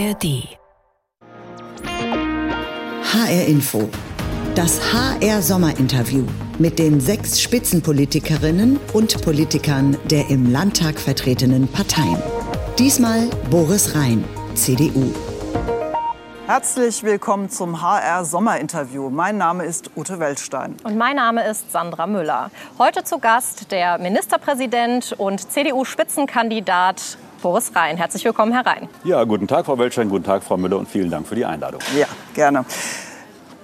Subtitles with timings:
[0.00, 0.48] ARD.
[3.02, 3.88] HR Info.
[4.54, 6.24] Das HR Sommerinterview
[6.58, 12.22] mit den sechs Spitzenpolitikerinnen und Politikern der im Landtag vertretenen Parteien.
[12.78, 14.24] Diesmal Boris Rhein,
[14.54, 15.12] CDU.
[16.46, 19.10] Herzlich willkommen zum HR Sommerinterview.
[19.10, 20.76] Mein Name ist Ute Weltstein.
[20.82, 22.50] Und mein Name ist Sandra Müller.
[22.78, 27.96] Heute zu Gast der Ministerpräsident und CDU-Spitzenkandidat Boris Rhein.
[27.96, 28.88] Herzlich willkommen, Herr Rhein.
[29.04, 31.80] Ja, guten Tag, Frau Weltstein, guten Tag, Frau Müller und vielen Dank für die Einladung.
[31.96, 32.64] Ja, gerne.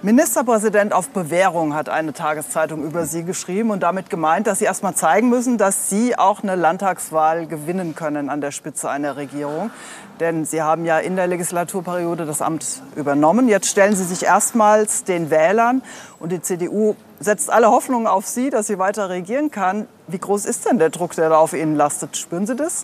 [0.03, 4.83] Ministerpräsident auf Bewährung hat eine Tageszeitung über Sie geschrieben und damit gemeint, dass Sie erst
[4.83, 9.71] mal zeigen müssen, dass Sie auch eine Landtagswahl gewinnen können an der Spitze einer Regierung.
[10.19, 13.49] Denn Sie haben ja in der Legislaturperiode das Amt übernommen.
[13.49, 15.81] Jetzt stellen Sie sich erstmals den Wählern
[16.19, 19.87] und die CDU setzt alle Hoffnungen auf Sie, dass sie weiter regieren kann.
[20.07, 22.17] Wie groß ist denn der Druck, der da auf Ihnen lastet?
[22.17, 22.83] Spüren Sie das?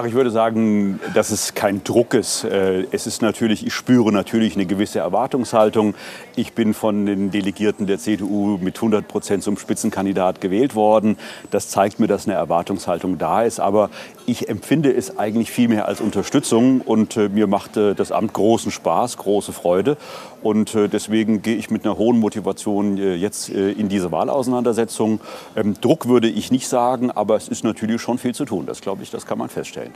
[0.00, 2.44] Ach, ich würde sagen, dass es kein Druck ist.
[2.44, 5.94] Äh, es ist natürlich, ich spüre natürlich eine gewisse Erwartungshaltung.
[6.36, 11.18] Ich bin von den Delegierten der CDU mit 100 Prozent zum Spitzenkandidat gewählt worden.
[11.50, 13.60] Das zeigt mir, dass eine Erwartungshaltung da ist.
[13.60, 13.90] Aber
[14.24, 18.32] ich empfinde es eigentlich viel mehr als Unterstützung und äh, mir macht äh, das Amt
[18.32, 19.98] großen Spaß, große Freude.
[20.42, 25.20] Und deswegen gehe ich mit einer hohen Motivation jetzt in diese Wahlauseinandersetzung.
[25.56, 28.66] Ähm, Druck würde ich nicht sagen, aber es ist natürlich schon viel zu tun.
[28.66, 29.92] Das glaube ich, das kann man feststellen.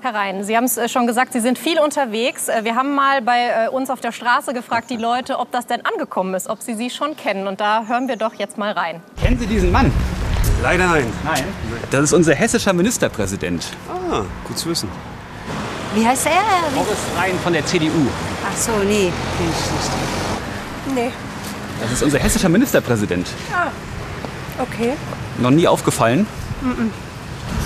[0.00, 2.48] Herr Rhein, Sie haben es schon gesagt, Sie sind viel unterwegs.
[2.62, 6.34] Wir haben mal bei uns auf der Straße gefragt, die Leute, ob das denn angekommen
[6.34, 7.46] ist, ob Sie sie schon kennen.
[7.46, 9.00] Und da hören wir doch jetzt mal rein.
[9.22, 9.92] Kennen Sie diesen Mann?
[10.60, 11.06] Leider nein.
[11.24, 11.44] Nein.
[11.92, 13.64] Das ist unser hessischer Ministerpräsident.
[13.88, 14.88] Ah, gut zu wissen.
[15.94, 16.32] Wie heißt er?
[16.74, 18.08] Boris Rhein von der CDU.
[18.52, 20.94] Ach so, nee, kenn ich nicht.
[20.94, 21.12] Nee.
[21.80, 23.26] Das ist unser hessischer Ministerpräsident.
[23.52, 23.70] Ah,
[24.62, 24.92] okay.
[25.38, 26.26] Noch nie aufgefallen?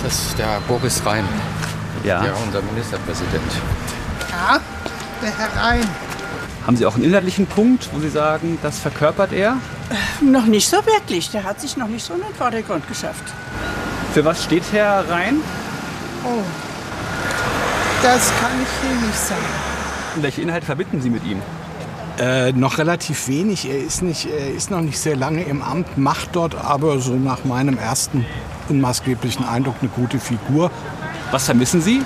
[0.03, 1.25] Das ist der Boris Rhein,
[2.03, 2.23] Ja.
[2.23, 3.51] ja, unser Ministerpräsident.
[4.31, 4.59] Ja,
[5.21, 5.87] der Herr Rhein.
[6.65, 9.57] Haben Sie auch einen inhaltlichen Punkt, wo Sie sagen, das verkörpert er?
[10.21, 11.29] Noch nicht so wirklich.
[11.31, 13.23] Der hat sich noch nicht so in den Vordergrund geschafft.
[14.13, 15.37] Für was steht Herr Rhein?
[16.25, 16.41] Oh,
[18.03, 19.76] das kann ich hier nicht sagen.
[20.17, 21.39] Und welche Inhalte verbinden Sie mit ihm?
[22.17, 23.69] Äh, noch relativ wenig.
[23.69, 27.13] Er ist, nicht, er ist noch nicht sehr lange im Amt, macht dort aber so
[27.13, 28.25] nach meinem ersten
[28.67, 30.71] unmaßgeblichen Eindruck eine gute Figur.
[31.29, 32.01] Was vermissen Sie?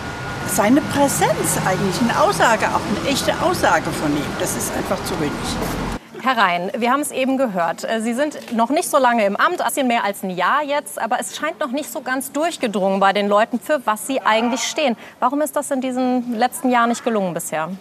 [0.53, 4.23] Seine Präsenz eigentlich, eine Aussage, auch eine echte Aussage von ihm.
[4.41, 5.91] Das ist einfach zu wenig.
[6.23, 7.83] Herr Rhein, wir haben es eben gehört.
[7.83, 10.61] Äh, Sie sind noch nicht so lange im Amt, ein bisschen mehr als ein Jahr
[10.63, 14.21] jetzt, aber es scheint noch nicht so ganz durchgedrungen bei den Leuten, für was Sie
[14.21, 14.95] eigentlich stehen.
[15.19, 17.71] Warum ist das in diesen letzten Jahren nicht gelungen bisher?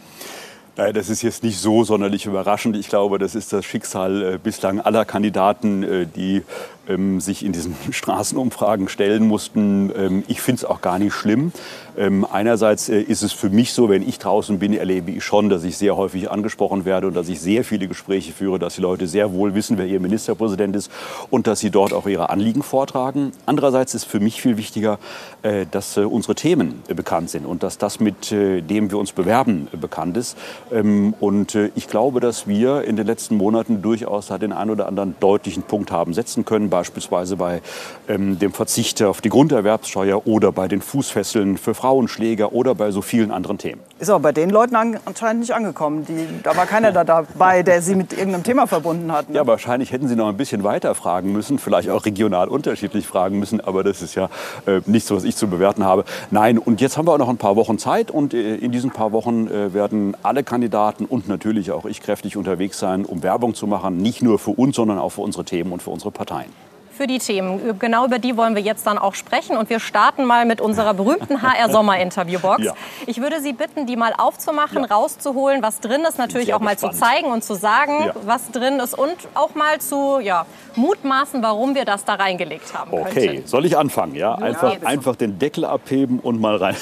[0.77, 2.77] Das ist jetzt nicht so sonderlich überraschend.
[2.77, 6.43] Ich glaube, das ist das Schicksal äh, bislang aller Kandidaten, äh, die
[6.91, 9.93] ähm, sich in diesen Straßenumfragen stellen mussten.
[9.97, 11.53] Ähm, ich finde es auch gar nicht schlimm.
[11.97, 15.49] Ähm, einerseits äh, ist es für mich so, wenn ich draußen bin, erlebe ich schon,
[15.49, 18.81] dass ich sehr häufig angesprochen werde und dass ich sehr viele Gespräche führe, dass die
[18.81, 20.91] Leute sehr wohl wissen, wer ihr Ministerpräsident ist
[21.31, 23.33] und dass sie dort auch ihre Anliegen vortragen.
[23.47, 24.99] Andererseits ist für mich viel wichtiger,
[25.43, 29.13] äh, dass äh, unsere Themen bekannt sind und dass das, mit äh, dem wir uns
[29.13, 30.37] bewerben, äh, bekannt ist.
[30.73, 34.87] Ähm, und äh, ich glaube, dass wir in den letzten Monaten durchaus den einen oder
[34.87, 37.61] anderen deutlichen Punkt haben setzen können, beispielsweise bei
[38.09, 43.03] ähm, dem Verzicht auf die Grunderwerbssteuer oder bei den Fußfesseln für Frauenschläger oder bei so
[43.03, 43.83] vielen anderen Themen.
[43.99, 46.07] Ist aber bei den Leuten an, anscheinend nicht angekommen.
[46.07, 49.29] Die, da war keiner da dabei, der Sie mit irgendeinem Thema verbunden hat.
[49.29, 49.37] ne?
[49.37, 53.39] Ja, wahrscheinlich hätten Sie noch ein bisschen weiter fragen müssen, vielleicht auch regional unterschiedlich fragen
[53.39, 54.31] müssen, aber das ist ja
[54.67, 56.05] äh, nichts, was ich zu bewerten habe.
[56.31, 58.91] Nein, und jetzt haben wir auch noch ein paar Wochen Zeit und äh, in diesen
[58.91, 63.55] paar Wochen äh, werden alle Kandidaten und natürlich auch ich kräftig unterwegs sein, um Werbung
[63.55, 66.70] zu machen, nicht nur für uns, sondern auch für unsere Themen und für unsere Parteien.
[67.01, 67.79] Für die Themen.
[67.79, 69.57] Genau über die wollen wir jetzt dann auch sprechen.
[69.57, 72.63] Und wir starten mal mit unserer berühmten HR-Sommer-Interviewbox.
[72.63, 72.75] Ja.
[73.07, 76.75] Ich würde Sie bitten, die mal aufzumachen, rauszuholen, was drin ist, natürlich Sehr auch mal
[76.75, 76.93] gespannt.
[76.97, 78.13] zu zeigen und zu sagen, Ja.
[78.27, 80.45] was drin ist und auch mal zu ja,
[80.77, 83.47] mutmaßen, warum wir das da reingelegt haben Okay, könnten.
[83.47, 84.15] soll ich anfangen?
[84.15, 86.77] Ja, einfach, einfach den Deckel abheben und mal rein.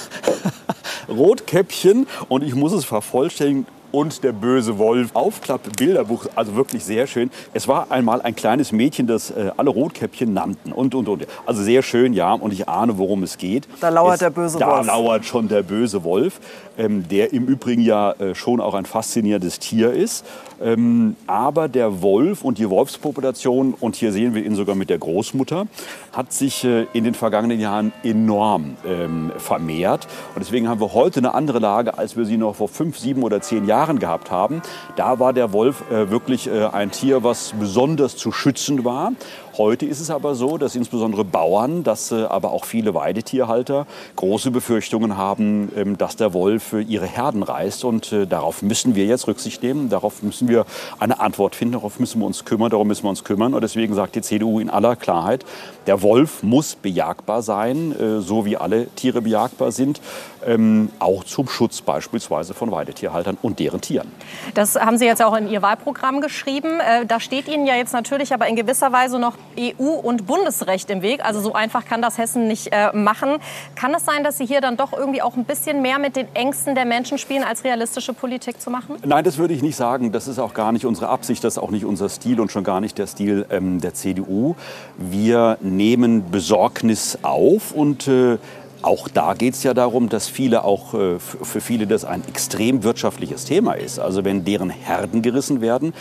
[1.08, 3.68] Rotkäppchen und ich muss es vervollständigen.
[3.94, 5.12] Und der böse Wolf.
[5.14, 7.30] Aufklapp Bilderbuch, also wirklich sehr schön.
[7.54, 10.72] Es war einmal ein kleines Mädchen, das äh, alle Rotkäppchen nannten.
[10.72, 11.28] Und, und, und.
[11.46, 12.34] Also sehr schön, ja.
[12.34, 13.68] Und ich ahne, worum es geht.
[13.82, 14.88] Da lauert es, der böse da Wolf.
[14.88, 16.40] Da lauert schon der böse Wolf,
[16.76, 20.26] ähm, der im Übrigen ja äh, schon auch ein faszinierendes Tier ist.
[20.64, 24.98] Ähm, aber der Wolf und die Wolfspopulation, und hier sehen wir ihn sogar mit der
[24.98, 25.68] Großmutter,
[26.14, 30.08] hat sich äh, in den vergangenen Jahren enorm ähm, vermehrt.
[30.36, 33.24] Und deswegen haben wir heute eine andere Lage, als wir sie noch vor fünf, sieben
[33.24, 34.62] oder zehn Jahren gehabt haben.
[34.96, 39.12] Da war der Wolf äh, wirklich äh, ein Tier, was besonders zu schützen war.
[39.58, 43.86] Heute ist es aber so, dass insbesondere Bauern, dass äh, aber auch viele Weidetierhalter
[44.16, 47.86] große Befürchtungen haben, ähm, dass der Wolf ihre Herden reißt.
[47.86, 49.90] Und äh, darauf müssen wir jetzt Rücksicht nehmen.
[49.90, 50.66] Darauf müssen wir
[51.00, 51.74] eine Antwort finden.
[51.74, 52.72] Darauf müssen wir uns kümmern.
[52.72, 53.54] Darum müssen wir uns kümmern.
[53.54, 55.46] Und deswegen sagt die CDU in aller Klarheit,
[55.86, 60.02] der Wolf muss bejagbar sein, äh, so wie alle Tiere bejagbar sind,
[60.48, 64.12] ähm, auch zum Schutz beispielsweise von Weidetierhaltern und deren Tieren.
[64.56, 66.80] Das haben Sie jetzt auch in Ihr Wahlprogramm geschrieben.
[66.80, 70.90] Äh, da steht Ihnen ja jetzt natürlich aber in gewisser Weise noch EU- und Bundesrecht
[70.90, 71.24] im Weg.
[71.24, 73.38] Also so einfach kann das Hessen nicht äh, machen.
[73.76, 76.28] Kann es sein, dass Sie hier dann doch irgendwie auch ein bisschen mehr mit den
[76.34, 78.96] Ängsten der Menschen spielen, als realistische Politik zu machen?
[79.06, 80.12] Nein, das würde ich nicht sagen.
[80.12, 82.64] Das ist auch gar nicht unsere Absicht, das ist auch nicht unser Stil und schon
[82.64, 84.56] gar nicht der Stil ähm, der CDU.
[84.98, 88.38] Wir nehmen Besorgnis auf und äh,
[88.84, 92.84] auch da geht es ja darum, dass viele auch äh, für viele das ein extrem
[92.84, 93.98] wirtschaftliches Thema ist.
[93.98, 95.94] Also wenn deren Herden gerissen werden,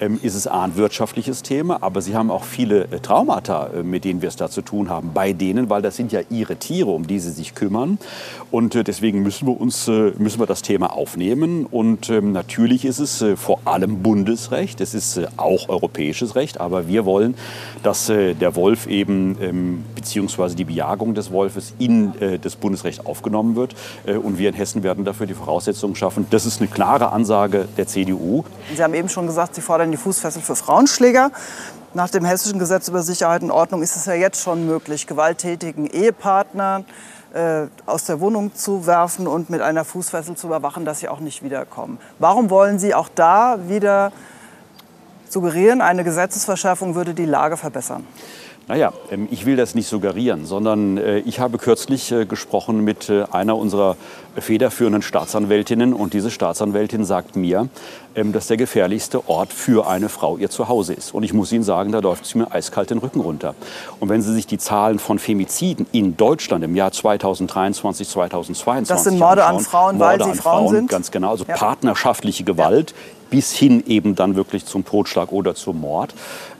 [0.00, 3.82] ähm, ist es A, ein wirtschaftliches Thema, aber sie haben auch viele äh, Traumata, äh,
[3.82, 6.56] mit denen wir es da zu tun haben, bei denen, weil das sind ja ihre
[6.56, 7.98] Tiere, um die sie sich kümmern.
[8.50, 11.66] Und deswegen müssen wir uns müssen wir das Thema aufnehmen.
[11.66, 17.04] Und ähm, natürlich ist es vor allem Bundesrecht, es ist auch europäisches Recht, aber wir
[17.04, 17.34] wollen,
[17.82, 23.74] dass der Wolf eben ähm, beziehungsweise die Bejagung des Wolfes in das Bundesrecht aufgenommen wird.
[24.06, 26.26] Und wir in Hessen werden dafür die Voraussetzungen schaffen.
[26.30, 28.44] Das ist eine klare Ansage der CDU.
[28.74, 31.30] Sie haben eben schon gesagt, Sie fordern die Fußfessel für Frauenschläger.
[31.92, 35.86] Nach dem hessischen Gesetz über Sicherheit und Ordnung ist es ja jetzt schon möglich, gewalttätigen
[35.86, 36.84] Ehepartnern
[37.34, 41.20] äh, aus der Wohnung zu werfen und mit einer Fußfessel zu überwachen, dass sie auch
[41.20, 41.98] nicht wiederkommen.
[42.18, 44.12] Warum wollen Sie auch da wieder
[45.28, 48.06] suggerieren, eine Gesetzesverschärfung würde die Lage verbessern?
[48.68, 53.08] Naja, ähm, ich will das nicht suggerieren, sondern äh, ich habe kürzlich äh, gesprochen mit
[53.08, 53.96] äh, einer unserer
[54.36, 57.68] federführenden Staatsanwältinnen und diese Staatsanwältin sagt mir,
[58.14, 61.12] ähm, dass der gefährlichste Ort für eine Frau ihr Zuhause ist.
[61.12, 63.54] Und ich muss Ihnen sagen, da läuft es mir eiskalt den Rücken runter.
[63.98, 69.04] Und wenn Sie sich die Zahlen von Femiziden in Deutschland im Jahr 2023, 2022 Das
[69.04, 70.90] sind Morde anschauen, an Frauen, Morde weil sie Frauen, Frauen sind?
[70.90, 71.56] Ganz genau, also ja.
[71.56, 72.90] partnerschaftliche Gewalt.
[72.90, 72.96] Ja
[73.30, 76.14] bis hin eben dann wirklich zum Totschlag oder zum Mord,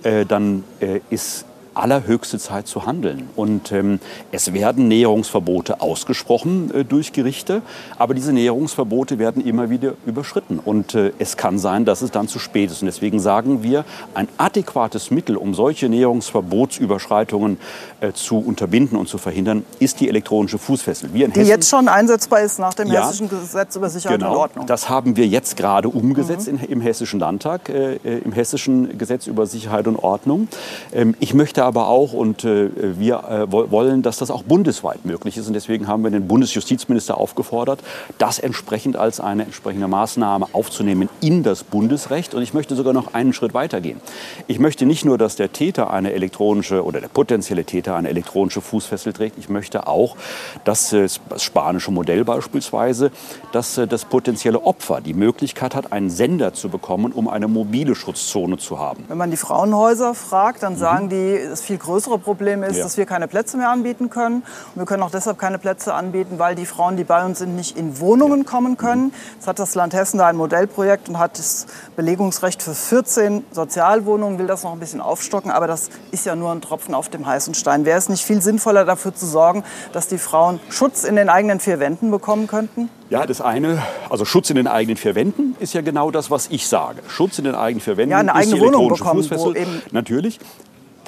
[0.04, 1.44] äh, dann äh, ist
[1.74, 3.28] allerhöchste Zeit zu handeln.
[3.36, 4.00] Und ähm,
[4.32, 7.62] es werden Näherungsverbote ausgesprochen äh, durch Gerichte,
[7.98, 10.58] aber diese Näherungsverbote werden immer wieder überschritten.
[10.58, 12.82] Und äh, es kann sein, dass es dann zu spät ist.
[12.82, 13.84] Und deswegen sagen wir,
[14.14, 17.58] ein adäquates Mittel, um solche Näherungsverbotsüberschreitungen
[18.00, 21.10] äh, zu unterbinden und zu verhindern, ist die elektronische Fußfessel.
[21.10, 24.38] die Hessen, jetzt schon einsetzbar ist nach dem ja, hessischen Gesetz über Sicherheit genau, und
[24.38, 24.66] Ordnung.
[24.66, 26.58] Das haben wir jetzt gerade umgesetzt mhm.
[26.58, 30.48] in, im hessischen Landtag, äh, äh, im hessischen Gesetz über Sicherheit und Ordnung.
[30.92, 35.36] Ähm, ich möchte aber auch und äh, wir äh, wollen, dass das auch bundesweit möglich
[35.36, 35.46] ist.
[35.46, 37.80] Und deswegen haben wir den Bundesjustizminister aufgefordert,
[38.18, 42.34] das entsprechend als eine entsprechende Maßnahme aufzunehmen in das Bundesrecht.
[42.34, 44.00] Und ich möchte sogar noch einen Schritt weitergehen.
[44.46, 48.60] Ich möchte nicht nur, dass der Täter eine elektronische oder der potenzielle Täter eine elektronische
[48.60, 49.38] Fußfessel trägt.
[49.38, 50.16] Ich möchte auch,
[50.64, 53.10] dass äh, das spanische Modell beispielsweise,
[53.52, 57.94] dass äh, das potenzielle Opfer die Möglichkeit hat, einen Sender zu bekommen, um eine mobile
[57.94, 59.04] Schutzzone zu haben.
[59.08, 61.10] Wenn man die Frauenhäuser fragt, dann sagen mhm.
[61.10, 62.84] die, das viel größere Problem ist, ja.
[62.84, 64.36] dass wir keine Plätze mehr anbieten können.
[64.36, 67.56] Und wir können auch deshalb keine Plätze anbieten, weil die Frauen, die bei uns sind,
[67.56, 69.12] nicht in Wohnungen kommen können.
[69.34, 71.66] Jetzt hat das Land Hessen da ein Modellprojekt und hat das
[71.96, 75.50] Belegungsrecht für 14 Sozialwohnungen, will das noch ein bisschen aufstocken.
[75.50, 77.84] Aber das ist ja nur ein Tropfen auf dem heißen Stein.
[77.84, 81.60] Wäre es nicht viel sinnvoller, dafür zu sorgen, dass die Frauen Schutz in den eigenen
[81.60, 82.88] vier Wänden bekommen könnten?
[83.10, 86.46] Ja, das eine, also Schutz in den eigenen vier Wänden ist ja genau das, was
[86.48, 87.02] ich sage.
[87.08, 89.66] Schutz in den eigenen vier Wänden ja, eine eigene ist die Wohnung bekommen, Fußfessel.
[89.90, 90.38] Natürlich.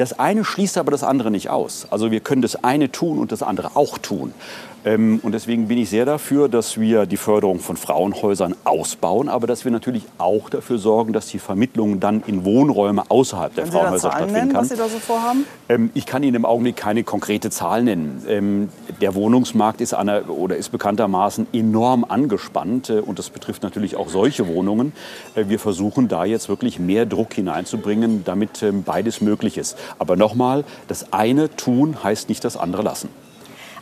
[0.02, 1.86] Das eine schließt aber das andere nicht aus.
[1.90, 4.34] Also wir können das eine tun und das andere auch tun.
[4.84, 9.46] Ähm, und deswegen bin ich sehr dafür, dass wir die Förderung von Frauenhäusern ausbauen, aber
[9.46, 13.72] dass wir natürlich auch dafür sorgen, dass die Vermittlung dann in Wohnräume außerhalb der Können
[13.72, 14.62] Frauenhäuser stattfinden nennen, kann.
[14.62, 15.44] was Sie da so vorhaben?
[15.68, 18.24] Ähm, ich kann Ihnen im Augenblick keine konkrete Zahl nennen.
[18.28, 18.68] Ähm,
[19.00, 24.08] der Wohnungsmarkt ist, einer, oder ist bekanntermaßen enorm angespannt äh, und das betrifft natürlich auch
[24.08, 24.92] solche Wohnungen.
[25.34, 29.76] Äh, wir versuchen da jetzt wirklich mehr Druck hineinzubringen, damit ähm, beides möglich ist.
[29.98, 33.08] Aber nochmal, das eine tun heißt nicht das andere lassen.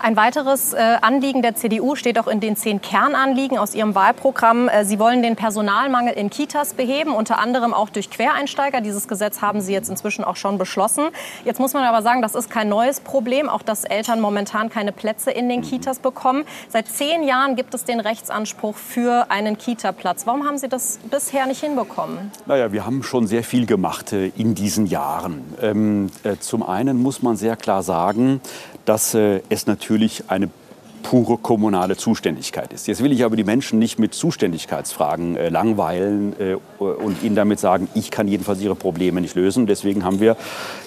[0.03, 4.67] Ein weiteres äh, Anliegen der CDU steht auch in den zehn Kernanliegen aus ihrem Wahlprogramm.
[4.71, 8.81] Äh, sie wollen den Personalmangel in Kitas beheben, unter anderem auch durch Quereinsteiger.
[8.81, 11.09] Dieses Gesetz haben Sie jetzt inzwischen auch schon beschlossen.
[11.45, 14.93] Jetzt muss man aber sagen, das ist kein neues Problem, auch dass Eltern momentan keine
[14.93, 16.45] Plätze in den Kitas bekommen.
[16.71, 20.27] Seit zehn Jahren gibt es den Rechtsanspruch für einen Kita-Platz.
[20.27, 22.31] Warum haben Sie das bisher nicht hinbekommen?
[22.47, 25.45] Naja, wir haben schon sehr viel gemacht äh, in diesen Jahren.
[25.61, 28.41] Ähm, äh, zum einen muss man sehr klar sagen,
[28.85, 30.49] dass äh, es natürlich eine
[31.03, 32.87] pure kommunale Zuständigkeit ist.
[32.87, 37.59] Jetzt will ich aber die Menschen nicht mit Zuständigkeitsfragen äh, langweilen äh, und ihnen damit
[37.59, 39.67] sagen, ich kann jedenfalls ihre Probleme nicht lösen.
[39.67, 40.37] Deswegen haben wir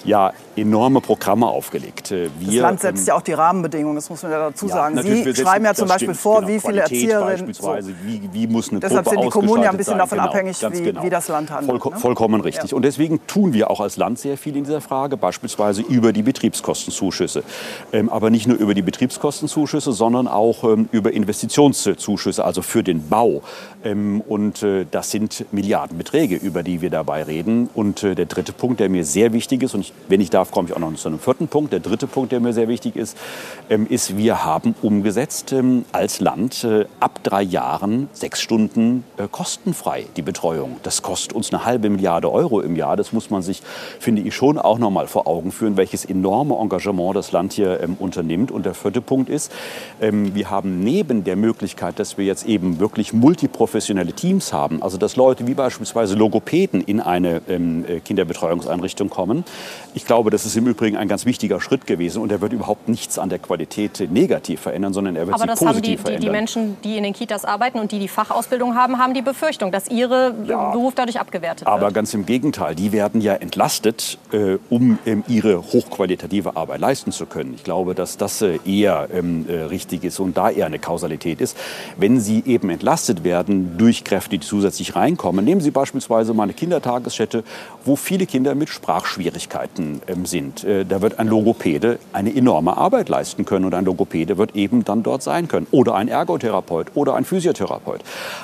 [0.04, 2.10] ja enorme Programme aufgelegt.
[2.10, 4.66] Äh, wir, das Land setzt ähm, ja auch die Rahmenbedingungen, das muss man ja dazu
[4.66, 5.02] ja, sagen.
[5.02, 7.54] Sie schreiben ja zum Beispiel stimmt, vor, genau, wie viele Erzieherinnen...
[7.54, 7.76] So.
[8.04, 9.98] Wie, wie muss eine Deshalb Gruppe sind die Kommunen ja ein bisschen sein.
[9.98, 11.02] davon genau, abhängig, wie, genau.
[11.02, 11.82] wie, das Land handelt.
[11.82, 11.98] Voll, ne?
[11.98, 12.70] Vollkommen richtig.
[12.70, 12.76] Ja.
[12.76, 16.22] Und deswegen tun wir auch als Land sehr viel in dieser Frage, beispielsweise über die
[16.22, 17.42] Betriebskostenzuschüsse.
[17.92, 23.08] Ähm, aber nicht nur über die Betriebskostenzuschüsse, sondern auch ähm, über Investitionszuschüsse, also für den
[23.08, 23.42] Bau.
[23.84, 27.68] Ähm, und äh, das sind Milliardenbeträge, über die wir dabei reden.
[27.74, 30.50] Und äh, der dritte Punkt, der mir sehr wichtig ist, und ich, wenn ich darf,
[30.50, 31.72] komme ich auch noch zu einem vierten Punkt.
[31.72, 33.16] Der dritte Punkt, der mir sehr wichtig ist,
[33.70, 39.26] ähm, ist, wir haben umgesetzt ähm, als Land äh, ab drei Jahren sechs Stunden äh,
[39.30, 40.76] kostenfrei die Betreuung.
[40.82, 42.96] Das kostet uns eine halbe Milliarde Euro im Jahr.
[42.96, 43.62] Das muss man sich,
[43.98, 47.80] finde ich, schon auch noch mal vor Augen führen, welches enorme Engagement das Land hier
[47.80, 48.50] ähm, unternimmt.
[48.50, 49.52] Und der vierte Punkt ist,
[50.00, 55.16] wir haben neben der Möglichkeit, dass wir jetzt eben wirklich multiprofessionelle Teams haben, also dass
[55.16, 59.44] Leute wie beispielsweise Logopäden in eine äh, Kinderbetreuungseinrichtung kommen.
[59.94, 62.88] Ich glaube, das ist im Übrigen ein ganz wichtiger Schritt gewesen und er wird überhaupt
[62.88, 65.82] nichts an der Qualität negativ verändern, sondern er wird Aber sie positiv Aber das haben
[65.82, 66.20] die, verändern.
[66.20, 69.22] Die, die Menschen, die in den Kitas arbeiten und die die Fachausbildung haben, haben die
[69.22, 71.86] Befürchtung, dass ihre ja, Beruf dadurch abgewertet aber wird.
[71.86, 77.12] Aber ganz im Gegenteil, die werden ja entlastet, äh, um ähm, ihre hochqualitative Arbeit leisten
[77.12, 77.54] zu können.
[77.54, 81.40] Ich glaube, dass das äh, eher ähm, äh, richtig ist und da eher eine Kausalität
[81.40, 81.56] ist.
[81.96, 86.54] Wenn sie eben entlastet werden durch Kräfte, die zusätzlich reinkommen, nehmen Sie beispielsweise mal eine
[86.54, 87.44] Kindertagesstätte,
[87.84, 90.64] wo viele Kinder mit Sprachschwierigkeiten ähm, sind.
[90.64, 94.84] Äh, da wird ein Logopäde eine enorme Arbeit leisten können und ein Logopäde wird eben
[94.84, 95.66] dann dort sein können.
[95.70, 98.02] Oder ein Ergotherapeut oder ein Physiotherapeut.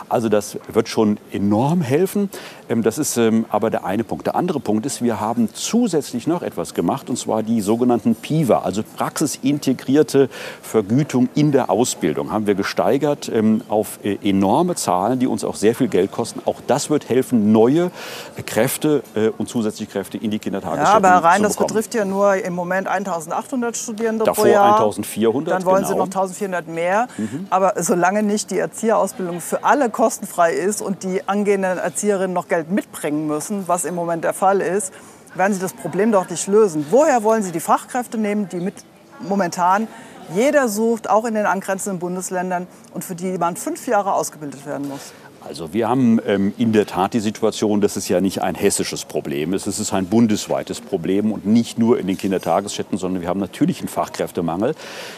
[0.08, 2.30] Also das wird schon enorm helfen.
[2.68, 4.26] Ähm, das ist ähm, aber der eine Punkt.
[4.26, 8.60] Der andere Punkt ist, wir haben zusätzlich noch etwas gemacht, und zwar die sogenannten PIVA,
[8.60, 10.28] also praxisintegrierte
[10.62, 15.56] Vergütung in der Ausbildung, haben wir gesteigert ähm, auf äh, enorme Zahlen, die uns auch
[15.56, 16.40] sehr viel Geld kosten.
[16.44, 17.90] Auch das wird helfen, neue
[18.46, 22.04] Kräfte äh, und zusätzliche Kräfte in die Kindertagesstätten ja, aber rein, zu das betrifft ja
[22.04, 24.76] nur im Moment 1800 Studierende Davor pro Jahr.
[24.76, 25.88] 1400, Dann wollen genau.
[25.88, 27.08] Sie noch 1400 mehr.
[27.16, 27.46] Mhm.
[27.50, 32.70] Aber solange nicht die Erzieherausbildung für alle kostenfrei ist und die angehenden Erzieherinnen noch Geld
[32.70, 34.92] mitbringen müssen, was im Moment der Fall ist,
[35.34, 36.86] werden Sie das Problem doch nicht lösen.
[36.90, 38.74] Woher wollen Sie die Fachkräfte nehmen, die mit
[39.20, 39.86] momentan
[40.34, 44.88] jeder sucht, auch in den angrenzenden Bundesländern und für die man fünf Jahre ausgebildet werden
[44.88, 45.12] muss?
[45.42, 49.06] Also wir haben ähm, in der Tat die Situation, das ist ja nicht ein hessisches
[49.06, 49.66] Problem ist.
[49.66, 53.78] Es ist ein bundesweites Problem und nicht nur in den Kindertagesstätten, sondern wir haben natürlich
[53.78, 54.74] einen Fachkräftemangel.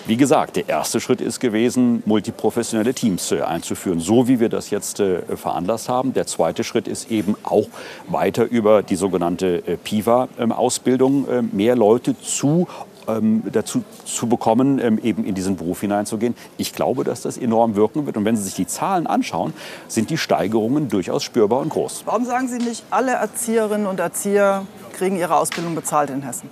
[0.06, 4.70] Wie gesagt, der erste Schritt ist gewesen, multiprofessionelle Teams äh, einzuführen, so wie wir das
[4.70, 6.14] jetzt äh, veranlasst haben.
[6.14, 7.66] Der zweite Schritt ist eben auch
[8.06, 12.68] weiter über die sogenannte äh, PIVA-Ausbildung äh, mehr Leute zu
[13.08, 16.34] ähm, dazu zu bekommen, ähm, eben in diesen Beruf hineinzugehen.
[16.56, 18.16] Ich glaube, dass das enorm wirken wird.
[18.16, 19.52] Und wenn Sie sich die Zahlen anschauen,
[19.88, 22.02] sind die Steigerungen durchaus spürbar und groß.
[22.06, 26.48] Warum sagen Sie nicht, alle Erzieherinnen und Erzieher kriegen ihre Ausbildung bezahlt in Hessen?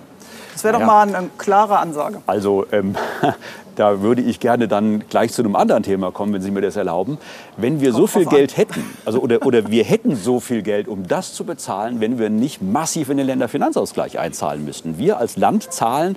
[0.53, 0.85] Das wäre doch ja.
[0.85, 2.21] mal eine klare Ansage.
[2.27, 2.95] Also ähm,
[3.75, 6.75] da würde ich gerne dann gleich zu einem anderen Thema kommen, wenn Sie mir das
[6.75, 7.17] erlauben.
[7.57, 10.87] Wenn wir Kommt so viel Geld hätten, also oder, oder wir hätten so viel Geld,
[10.87, 14.97] um das zu bezahlen, wenn wir nicht massiv in den Länderfinanzausgleich einzahlen müssten.
[14.97, 16.15] Wir als Land zahlen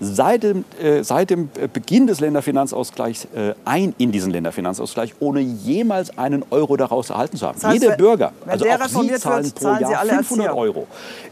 [0.00, 6.16] seit dem, äh, seit dem Beginn des Länderfinanzausgleichs äh, ein in diesen Länderfinanzausgleich, ohne jemals
[6.18, 7.58] einen Euro daraus erhalten zu haben.
[7.60, 10.56] Das heißt, Jeder Bürger, also auch Sie zahlen wird, pro Jahr 500 Erzieher.
[10.56, 10.86] Euro.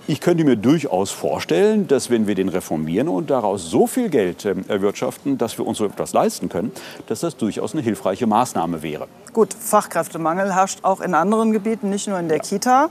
[0.07, 4.45] Ich könnte mir durchaus vorstellen, dass wenn wir den reformieren und daraus so viel Geld
[4.45, 6.73] äh, erwirtschaften, dass wir uns so etwas leisten können,
[7.07, 9.09] dass das durchaus eine hilfreiche Maßnahme wäre.
[9.33, 12.43] Gut, Fachkräftemangel herrscht auch in anderen Gebieten, nicht nur in der ja.
[12.43, 12.89] Kita.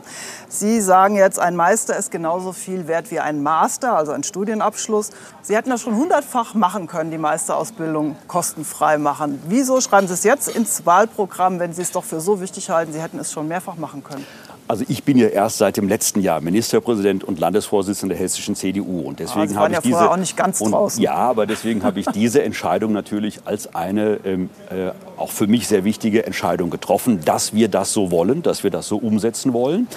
[0.49, 5.11] Sie sagen jetzt, ein Meister ist genauso viel wert wie ein Master, also ein Studienabschluss.
[5.43, 9.39] Sie hätten das schon hundertfach machen können, die Meisterausbildung kostenfrei machen.
[9.47, 12.91] Wieso schreiben Sie es jetzt ins Wahlprogramm, wenn Sie es doch für so wichtig halten?
[12.91, 14.25] Sie hätten es schon mehrfach machen können.
[14.71, 19.01] Also ich bin ja erst seit dem letzten Jahr Ministerpräsident und Landesvorsitzender der hessischen CDU
[19.01, 21.03] und deswegen ah, habe ich ja diese auch nicht ganz und, draußen.
[21.03, 25.67] ja, aber deswegen habe ich diese Entscheidung natürlich als eine ähm, äh, auch für mich
[25.67, 29.89] sehr wichtige Entscheidung getroffen, dass wir das so wollen, dass wir das so umsetzen wollen.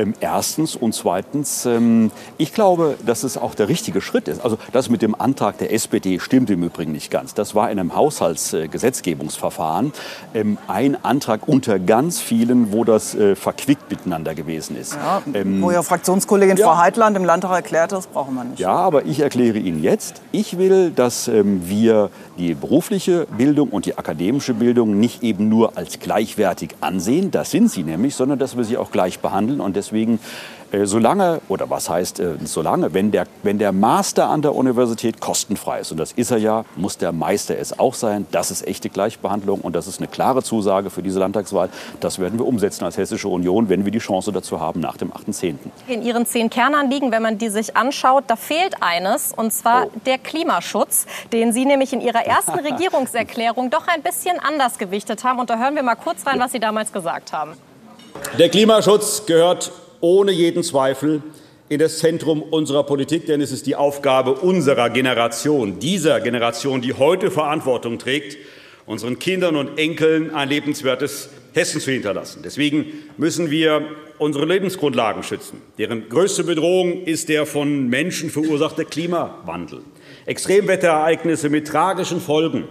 [0.00, 4.42] Ähm, erstens und zweitens, ähm, ich glaube, dass es auch der richtige Schritt ist.
[4.42, 7.34] Also das mit dem Antrag der SPD stimmt im Übrigen nicht ganz.
[7.34, 9.92] Das war in einem Haushaltsgesetzgebungsverfahren
[10.32, 14.94] ähm, ein Antrag unter ganz vielen, wo das äh, verquickt miteinander gewesen ist.
[14.94, 16.66] Ja, ähm, wo Ihre Fraktionskollegin ja.
[16.66, 18.58] Frau Heitland im Landtag erklärt, das brauchen wir nicht.
[18.58, 23.84] Ja, aber ich erkläre Ihnen jetzt, ich will, dass ähm, wir die berufliche Bildung und
[23.84, 28.56] die akademische Bildung nicht eben nur als gleichwertig ansehen, das sind sie nämlich, sondern dass
[28.56, 30.20] wir sie auch gleich behandeln und deswegen Deswegen
[30.72, 35.20] Äh, solange, oder was heißt äh, solange, wenn der, wenn der Master an der Universität
[35.20, 38.26] kostenfrei ist, und das ist er ja, muss der Meister es auch sein.
[38.30, 41.70] Das ist echte Gleichbehandlung und das ist eine klare Zusage für diese Landtagswahl.
[41.98, 45.10] Das werden wir umsetzen als Hessische Union, wenn wir die Chance dazu haben nach dem
[45.12, 45.56] 8.10.
[45.88, 49.90] In Ihren zehn Kernanliegen, wenn man die sich anschaut, da fehlt eines, und zwar oh.
[50.06, 55.40] der Klimaschutz, den Sie nämlich in Ihrer ersten Regierungserklärung doch ein bisschen anders gewichtet haben.
[55.40, 57.54] Und da hören wir mal kurz rein, was Sie damals gesagt haben.
[58.38, 61.22] Der Klimaschutz gehört ohne jeden Zweifel
[61.68, 66.94] in das Zentrum unserer Politik, denn es ist die Aufgabe unserer Generation, dieser Generation, die
[66.94, 68.38] heute Verantwortung trägt,
[68.86, 72.42] unseren Kindern und Enkeln ein lebenswertes Hessen zu hinterlassen.
[72.44, 72.86] Deswegen
[73.16, 73.82] müssen wir
[74.18, 75.62] unsere Lebensgrundlagen schützen.
[75.78, 79.80] Deren größte Bedrohung ist der von Menschen verursachte Klimawandel.
[80.26, 82.64] Extremwetterereignisse mit tragischen Folgen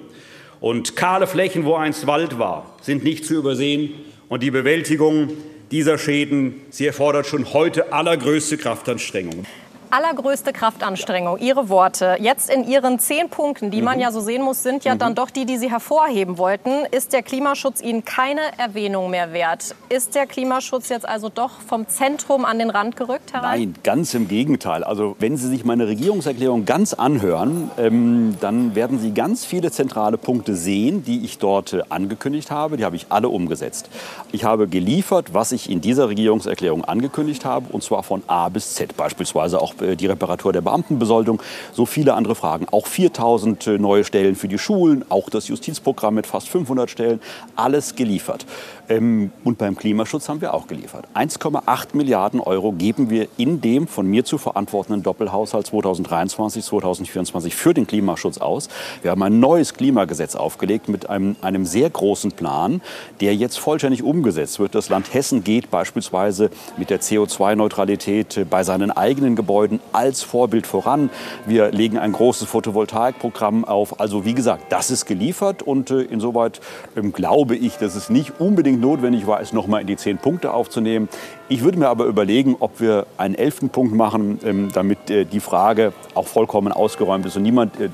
[0.59, 3.93] und kahle Flächen, wo einst Wald war, sind nicht zu übersehen.
[4.29, 5.29] Und die Bewältigung
[5.71, 9.45] dieser Schäden, sie erfordert schon heute allergrößte Kraftanstrengungen
[9.91, 14.01] allergrößte Kraftanstrengung, Ihre Worte, jetzt in Ihren zehn Punkten, die man mhm.
[14.01, 14.99] ja so sehen muss, sind ja mhm.
[14.99, 16.85] dann doch die, die Sie hervorheben wollten.
[16.91, 19.75] Ist der Klimaschutz Ihnen keine Erwähnung mehr wert?
[19.89, 24.13] Ist der Klimaschutz jetzt also doch vom Zentrum an den Rand gerückt, Herr Nein, ganz
[24.13, 24.83] im Gegenteil.
[24.83, 30.17] Also wenn Sie sich meine Regierungserklärung ganz anhören, ähm, dann werden Sie ganz viele zentrale
[30.17, 32.77] Punkte sehen, die ich dort äh, angekündigt habe.
[32.77, 33.89] Die habe ich alle umgesetzt.
[34.31, 38.75] Ich habe geliefert, was ich in dieser Regierungserklärung angekündigt habe, und zwar von A bis
[38.75, 41.41] Z, beispielsweise auch die Reparatur der Beamtenbesoldung,
[41.73, 42.67] so viele andere Fragen.
[42.71, 47.19] Auch 4000 äh, neue Stellen für die Schulen, auch das Justizprogramm mit fast 500 Stellen,
[47.55, 48.45] alles geliefert.
[48.89, 51.07] Ähm, und beim Klimaschutz haben wir auch geliefert.
[51.13, 57.75] 1,8 Milliarden Euro geben wir in dem von mir zu verantwortenden Doppelhaushalt 2023, 2024 für
[57.75, 58.67] den Klimaschutz aus.
[59.03, 62.81] Wir haben ein neues Klimagesetz aufgelegt mit einem, einem sehr großen Plan,
[63.21, 64.73] der jetzt vollständig umgesetzt wird.
[64.73, 71.11] Das Land Hessen geht beispielsweise mit der CO2-Neutralität bei seinen eigenen Gebäuden als Vorbild voran.
[71.45, 73.99] Wir legen ein großes Photovoltaikprogramm auf.
[73.99, 76.59] Also wie gesagt, das ist geliefert und äh, insoweit
[76.95, 80.53] ähm, glaube ich, dass es nicht unbedingt notwendig war, es nochmal in die zehn Punkte
[80.53, 81.09] aufzunehmen.
[81.51, 85.39] Ich würde mir aber überlegen, ob wir einen elften Punkt machen, ähm, damit äh, die
[85.39, 87.89] Frage auch vollkommen ausgeräumt ist und niemand äh,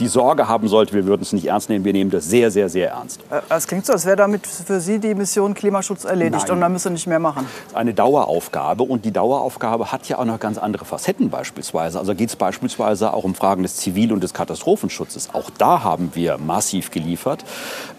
[0.00, 1.84] die Sorge haben sollte, wir würden es nicht ernst nehmen.
[1.84, 3.20] Wir nehmen das sehr, sehr, sehr ernst.
[3.30, 6.50] Äh, es klingt so, als wäre damit für Sie die Mission Klimaschutz erledigt Nein.
[6.50, 7.46] und man müsse nicht mehr machen.
[7.72, 12.00] Eine Daueraufgabe und die Daueraufgabe hat ja auch noch ganz andere Facetten beispielsweise.
[12.00, 15.28] Also geht es beispielsweise auch um Fragen des Zivil- und des Katastrophenschutzes.
[15.34, 17.44] Auch da haben wir massiv geliefert,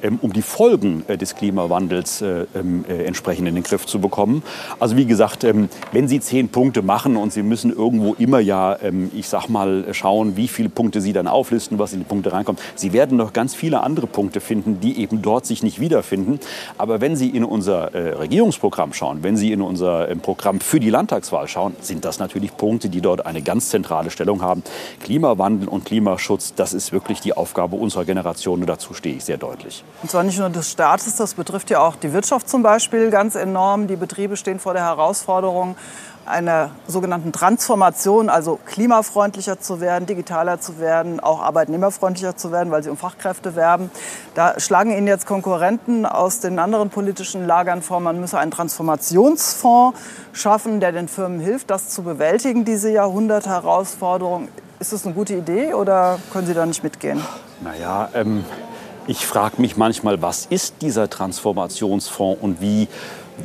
[0.04, 4.44] ähm, um die Folgen des Klimawandels äh, ähm, äh, entsprechend in den Griff zu bekommen.
[4.80, 8.78] Also wie gesagt, ähm, wenn Sie zehn Punkte machen und Sie müssen irgendwo immer ja,
[8.82, 12.34] ähm, ich sag mal, schauen, wie viele Punkte Sie dann auflisten, was in die Punkte
[12.34, 12.60] reinkommt.
[12.76, 16.40] Sie werden noch ganz viele andere Punkte finden, die eben dort sich nicht wiederfinden.
[16.78, 20.80] Aber wenn Sie in unser äh, Regierungsprogramm schauen, wenn Sie in unser ähm, Programm für
[20.80, 24.64] die Landtagswahl schauen, sind das natürlich Punkte, die dort eine ganz zentrale Stellung haben.
[25.04, 29.38] Klimawandel und Klimaschutz, das ist wirklich die Aufgabe unserer Generation und dazu stehe ich sehr
[29.38, 29.84] deutlich.
[30.02, 33.36] Und zwar nicht nur des Staates, das betrifft ja auch die Wirtschaft zum Beispiel ganz
[33.36, 33.88] enorm.
[33.88, 35.76] Die Betriebe stehen vor der Herausforderung
[36.30, 42.84] einer sogenannten Transformation, also klimafreundlicher zu werden, digitaler zu werden, auch arbeitnehmerfreundlicher zu werden, weil
[42.84, 43.90] sie um Fachkräfte werben.
[44.36, 50.00] Da schlagen Ihnen jetzt Konkurrenten aus den anderen politischen Lagern vor, man müsse einen Transformationsfonds
[50.34, 54.50] schaffen, der den Firmen hilft, das zu bewältigen, diese Jahrhundertherausforderung.
[54.80, 57.22] Ist das eine gute Idee oder können Sie da nicht mitgehen?
[57.62, 58.46] Naja, ähm,
[59.08, 62.88] ich frage mich manchmal, was ist dieser Transformationsfonds und wie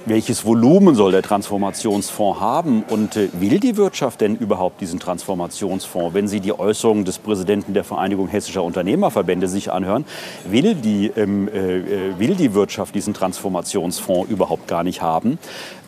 [0.07, 6.15] welches Volumen soll der Transformationsfonds haben und äh, will die Wirtschaft denn überhaupt diesen Transformationsfonds?
[6.15, 10.05] Wenn Sie die Äußerungen des Präsidenten der Vereinigung hessischer Unternehmerverbände sich anhören,
[10.49, 15.39] will die, ähm, äh, äh, will die Wirtschaft diesen Transformationsfonds überhaupt gar nicht haben,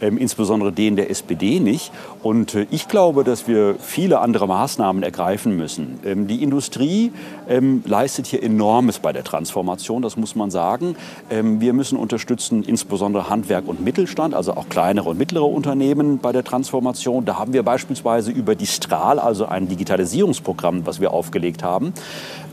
[0.01, 1.93] ähm, insbesondere den der SPD nicht.
[2.23, 6.01] Und äh, ich glaube, dass wir viele andere Maßnahmen ergreifen müssen.
[6.05, 7.13] Ähm, die Industrie
[7.49, 10.97] ähm, leistet hier enormes bei der Transformation, das muss man sagen.
[11.31, 16.19] Ähm, wir müssen unterstützen, insbesondere Handwerk und Mittel Mittelstand, also auch kleinere und mittlere Unternehmen
[16.19, 17.25] bei der Transformation.
[17.25, 21.95] Da haben wir beispielsweise über die Strahl, also ein Digitalisierungsprogramm, was wir aufgelegt haben,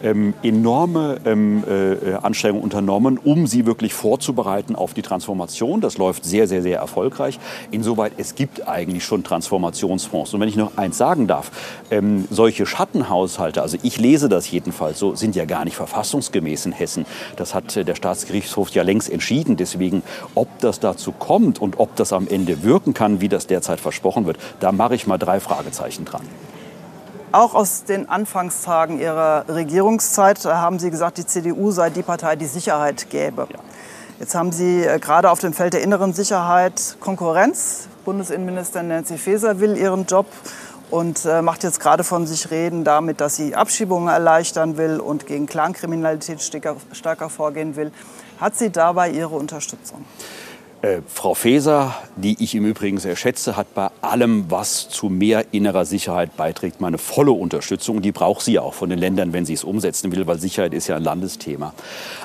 [0.02, 5.82] ähm, enorme ähm, äh, Anstrengungen unternommen, um sie wirklich vorzubereiten auf die Transformation.
[5.82, 7.40] Das läuft sehr, sehr, sehr erfolgreich.
[7.72, 10.34] Insoweit, es gibt eigentlich schon Transformationsfonds.
[10.34, 11.52] Und wenn ich noch eins sagen darf,
[11.92, 16.72] ähm, solche Schattenhaushalte, also ich lese das jedenfalls so, sind ja gar nicht verfassungsgemäß in
[16.72, 17.06] Hessen.
[17.36, 19.58] Das hat äh, der Staatsgerichtshof ja längst entschieden.
[19.58, 20.04] Deswegen,
[20.36, 23.80] ob das dazu kommt, kommt und ob das am Ende wirken kann, wie das derzeit
[23.80, 26.22] versprochen wird, da mache ich mal drei Fragezeichen dran.
[27.32, 32.46] Auch aus den Anfangstagen Ihrer Regierungszeit haben Sie gesagt, die CDU sei die Partei, die
[32.46, 33.48] Sicherheit gäbe.
[33.52, 33.58] Ja.
[34.20, 39.60] Jetzt haben Sie äh, gerade auf dem Feld der inneren Sicherheit Konkurrenz Bundesinnenministerin Nancy Faeser
[39.60, 40.28] will ihren Job
[40.92, 45.26] und äh, macht jetzt gerade von sich reden damit, dass sie Abschiebungen erleichtern will und
[45.26, 47.92] gegen Clankriminalität stärker vorgehen will.
[48.40, 50.06] Hat sie dabei Ihre Unterstützung?
[50.84, 55.46] Äh, Frau Faeser, die ich im Übrigen sehr schätze, hat bei allem, was zu mehr
[55.54, 58.02] innerer Sicherheit beiträgt, meine volle Unterstützung.
[58.02, 60.90] Die braucht sie auch von den Ländern, wenn sie es umsetzen will, weil Sicherheit ist
[60.90, 61.74] ja ein Landesthema.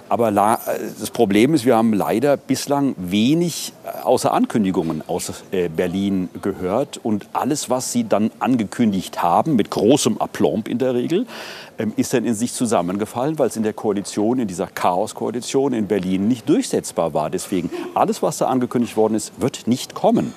[0.09, 6.29] Aber das Problem ist, wir haben leider bislang wenig äh, außer Ankündigungen aus äh, Berlin
[6.43, 6.99] gehört.
[7.01, 11.27] Und alles, was sie dann angekündigt haben, mit großem Aplomb in der Regel,
[11.79, 15.87] ähm, ist dann in sich zusammengefallen, weil es in der Koalition, in dieser Chaos-Koalition in
[15.87, 17.31] Berlin nicht durchsetzbar war.
[17.31, 20.33] Deswegen alles, was da angekündigt worden ist, wird nicht kommen.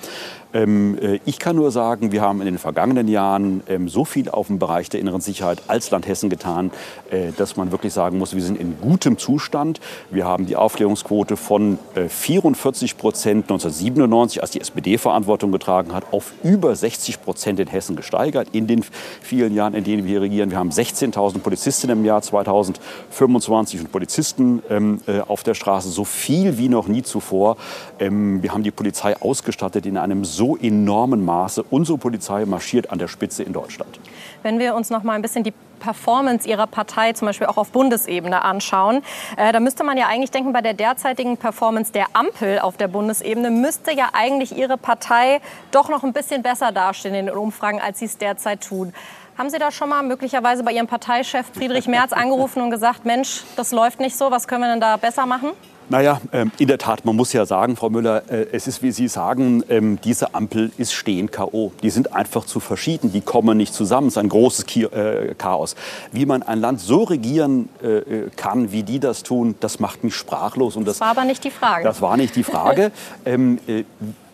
[0.53, 4.29] Ähm, äh, ich kann nur sagen, wir haben in den vergangenen Jahren ähm, so viel
[4.29, 6.71] auf dem Bereich der inneren Sicherheit als Land Hessen getan,
[7.09, 9.79] äh, dass man wirklich sagen muss, wir sind in gutem Zustand.
[10.09, 16.11] Wir haben die Aufklärungsquote von 44 äh, Prozent 1997, als die SPD Verantwortung getragen hat,
[16.11, 18.83] auf über 60 Prozent in Hessen gesteigert in den
[19.21, 20.51] vielen Jahren, in denen wir hier regieren.
[20.51, 26.57] Wir haben 16.000 Polizistinnen im Jahr 2025 und Polizisten ähm, auf der Straße, so viel
[26.57, 27.57] wie noch nie zuvor.
[27.99, 31.61] Wir haben die Polizei ausgestattet in einem so so enormen Maße.
[31.69, 33.99] Unsere Polizei marschiert an der Spitze in Deutschland.
[34.41, 37.69] Wenn wir uns noch mal ein bisschen die Performance Ihrer Partei zum Beispiel auch auf
[37.69, 39.03] Bundesebene anschauen,
[39.37, 42.87] äh, da müsste man ja eigentlich denken, bei der derzeitigen Performance der Ampel auf der
[42.87, 47.79] Bundesebene müsste ja eigentlich Ihre Partei doch noch ein bisschen besser dastehen in den Umfragen,
[47.79, 48.93] als sie es derzeit tun.
[49.37, 53.43] Haben Sie da schon mal möglicherweise bei Ihrem Parteichef Friedrich Merz angerufen und gesagt, Mensch,
[53.55, 55.51] das läuft nicht so, was können wir denn da besser machen?
[55.91, 58.93] Naja, ähm, in der Tat, man muss ja sagen, Frau Müller, äh, es ist, wie
[58.93, 61.73] Sie sagen, ähm, diese Ampel ist stehen K.O.
[61.83, 64.07] Die sind einfach zu verschieden, die kommen nicht zusammen.
[64.07, 65.75] Es ist ein großes äh, Chaos.
[66.13, 70.15] Wie man ein Land so regieren äh, kann, wie die das tun, das macht mich
[70.15, 70.77] sprachlos.
[70.77, 71.83] Und das, das war aber nicht die Frage.
[71.83, 72.91] Das war nicht die Frage.
[73.25, 73.59] Ähm,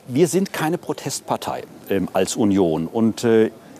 [0.07, 1.63] wir sind keine Protestpartei
[2.13, 2.87] als Union.
[2.87, 3.25] Und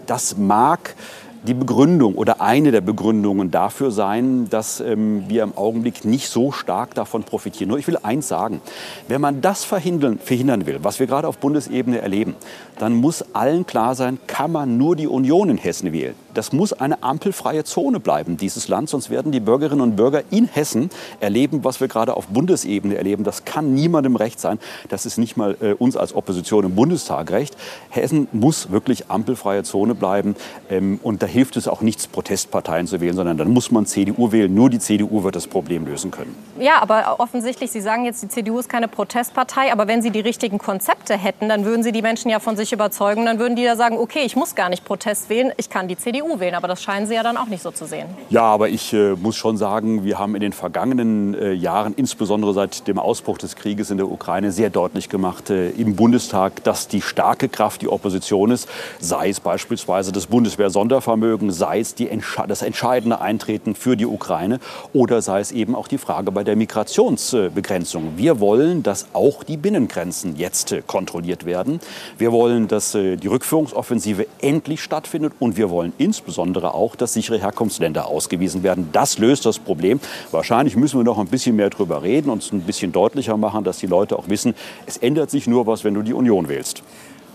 [0.05, 0.95] das mag
[1.43, 6.51] die Begründung oder eine der Begründungen dafür sein, dass ähm, wir im Augenblick nicht so
[6.51, 7.69] stark davon profitieren.
[7.69, 8.61] Nur ich will eins sagen,
[9.07, 12.35] wenn man das verhindern, verhindern will, was wir gerade auf Bundesebene erleben,
[12.79, 16.15] dann muss allen klar sein, kann man nur die Union in Hessen wählen.
[16.37, 20.47] Das muss eine ampelfreie Zone bleiben, dieses Land, sonst werden die Bürgerinnen und Bürger in
[20.47, 23.23] Hessen erleben, was wir gerade auf Bundesebene erleben.
[23.23, 24.59] Das kann niemandem recht sein.
[24.89, 27.57] Das ist nicht mal äh, uns als Opposition im Bundestag recht.
[27.89, 30.35] Hessen muss wirklich ampelfreie Zone bleiben.
[30.69, 34.31] Ähm, und da hilft es auch nichts, Protestparteien zu wählen, sondern dann muss man CDU
[34.31, 34.53] wählen.
[34.53, 36.35] Nur die CDU wird das Problem lösen können.
[36.59, 39.71] Ja, aber offensichtlich, Sie sagen jetzt, die CDU ist keine Protestpartei.
[39.71, 42.73] Aber wenn Sie die richtigen Konzepte hätten, dann würden Sie die Menschen ja von sich
[42.73, 43.25] überzeugen.
[43.25, 45.97] Dann würden die da sagen, okay, ich muss gar nicht Protest wählen, ich kann die
[45.97, 46.55] CDU CDU wählen.
[46.55, 48.07] Aber das scheinen Sie ja dann auch nicht so zu sehen.
[48.29, 52.53] Ja, aber ich äh, muss schon sagen, wir haben in den vergangenen äh, Jahren, insbesondere
[52.53, 56.87] seit dem Ausbruch des Krieges in der Ukraine, sehr deutlich gemacht äh, im Bundestag, dass
[56.87, 58.67] die starke Kraft die Opposition ist.
[58.99, 62.09] Sei es beispielsweise das Bundeswehr-Sondervermögen, sei es die,
[62.47, 64.59] das entscheidende Eintreten für die Ukraine
[64.93, 68.13] oder sei es eben auch die Frage bei der Migrationsbegrenzung.
[68.17, 71.79] Wir wollen, dass auch die Binnengrenzen jetzt äh, kontrolliert werden.
[72.17, 77.37] Wir wollen, dass äh, die Rückführungsoffensive endlich stattfindet und wir wollen insbesondere auch, dass sichere
[77.37, 78.89] Herkunftsländer ausgewiesen werden.
[78.93, 79.99] Das löst das Problem.
[80.31, 83.63] Wahrscheinlich müssen wir noch ein bisschen mehr darüber reden und es ein bisschen deutlicher machen,
[83.65, 86.81] dass die Leute auch wissen, es ändert sich nur was, wenn du die Union wählst.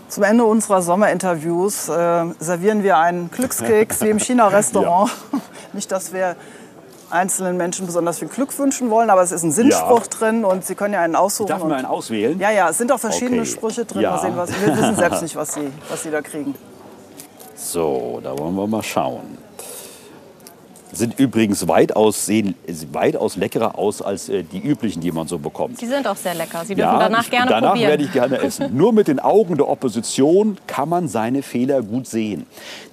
[0.09, 5.11] Zum Ende unserer Sommerinterviews äh, servieren wir einen Glückskeks wie im China-Restaurant.
[5.31, 5.39] Ja.
[5.73, 6.35] Nicht, dass wir
[7.09, 10.17] einzelnen Menschen besonders viel Glück wünschen wollen, aber es ist ein Sinnspruch ja.
[10.17, 11.49] drin und Sie können ja einen aussuchen.
[11.49, 12.39] Darf man einen auswählen?
[12.39, 13.49] Ja, ja, es sind auch verschiedene okay.
[13.49, 14.01] Sprüche drin.
[14.01, 14.17] Ja.
[14.19, 16.53] Sehen, was, wir wissen selbst nicht, was Sie, was Sie da kriegen.
[17.63, 19.37] So, da wollen wir mal schauen
[20.93, 22.55] sind übrigens weitaus, sehen
[22.91, 25.79] weitaus leckerer aus als äh, die üblichen, die man so bekommt.
[25.79, 26.61] Sie sind auch sehr lecker.
[26.61, 27.89] Sie dürfen ja, danach gerne danach probieren.
[27.89, 28.69] werde ich gerne essen.
[28.77, 32.45] Nur mit den Augen der Opposition kann man seine Fehler gut sehen.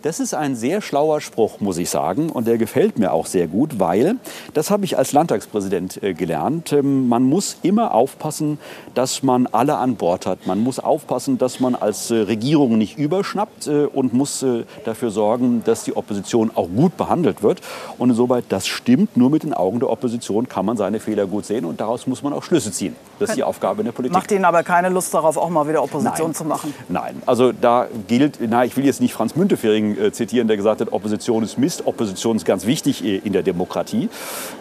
[0.02, 2.30] Das ist ein sehr schlauer Spruch, muss ich sagen.
[2.30, 4.16] Und der gefällt mir auch sehr gut, weil,
[4.54, 8.58] das habe ich als Landtagspräsident äh, gelernt, ähm, man muss immer aufpassen,
[8.94, 10.46] dass man alle an Bord hat.
[10.46, 15.10] Man muss aufpassen, dass man als äh, Regierung nicht überschnappt äh, und muss äh, dafür
[15.10, 17.60] sorgen, dass die Opposition auch gut behandelt wird.
[17.98, 21.46] Und insoweit, das stimmt, nur mit den Augen der Opposition kann man seine Fehler gut
[21.46, 22.96] sehen und daraus muss man auch Schlüsse ziehen.
[23.18, 24.14] Das ist die Aufgabe in der Politik.
[24.14, 26.34] Macht Ihnen aber keine Lust darauf, auch mal wieder Opposition Nein.
[26.34, 26.74] zu machen?
[26.88, 30.80] Nein, also da gilt, na, ich will jetzt nicht Franz Müntefering äh, zitieren, der gesagt
[30.80, 34.08] hat, Opposition ist Mist, Opposition ist ganz wichtig äh, in der Demokratie.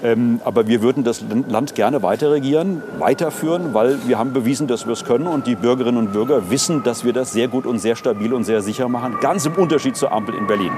[0.04, 4.86] Ähm, aber wir würden das Land gerne weiter regieren, weiterführen, weil wir haben bewiesen, dass
[4.86, 7.80] wir es können und die Bürgerinnen und Bürger wissen, dass wir das sehr gut und
[7.80, 10.72] sehr stabil und sehr sicher machen, ganz im Unterschied zur Ampel in Berlin.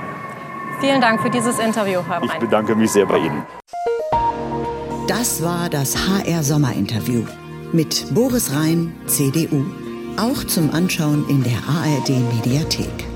[0.82, 3.46] Vielen Dank für dieses Interview, Herr Ich bedanke mich sehr bei Ihnen.
[5.08, 7.24] Das war das HR Sommerinterview
[7.72, 9.64] mit Boris Rhein, CDU.
[10.18, 13.11] Auch zum Anschauen in der ARD Mediathek.